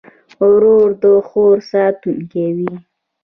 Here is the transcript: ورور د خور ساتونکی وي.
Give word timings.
ورور 0.51 0.89
د 1.01 1.03
خور 1.27 1.57
ساتونکی 1.71 2.45
وي. 2.57 2.73